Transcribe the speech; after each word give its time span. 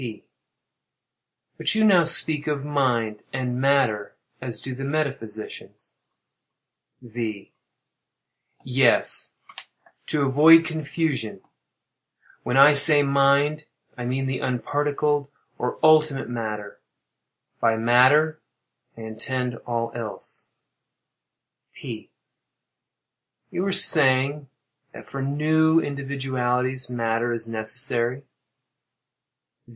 P. 0.01 0.23
But 1.59 1.75
you 1.75 1.83
now 1.83 2.05
speak 2.05 2.47
of 2.47 2.65
"mind" 2.65 3.21
and 3.31 3.61
"matter" 3.61 4.15
as 4.41 4.59
do 4.59 4.73
the 4.73 4.83
metaphysicians. 4.83 5.93
V. 7.03 7.53
Yes—to 8.63 10.23
avoid 10.23 10.65
confusion. 10.65 11.41
When 12.41 12.57
I 12.57 12.73
say 12.73 13.03
"mind," 13.03 13.65
I 13.95 14.05
mean 14.05 14.25
the 14.25 14.39
unparticled 14.41 15.27
or 15.59 15.77
ultimate 15.83 16.27
matter; 16.31 16.79
by 17.59 17.77
"matter," 17.77 18.41
I 18.97 19.01
intend 19.01 19.57
all 19.67 19.91
else. 19.93 20.49
P. 21.75 22.09
You 23.51 23.61
were 23.61 23.71
saying 23.71 24.47
that 24.93 25.05
"for 25.05 25.21
new 25.21 25.79
individualities 25.79 26.89
matter 26.89 27.31
is 27.33 27.47
necessary." 27.47 28.23